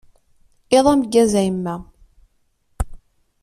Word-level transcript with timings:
Iḍ 0.77 0.85
ameggaz 0.91 1.33
a 1.39 1.41
yemma. 1.45 1.75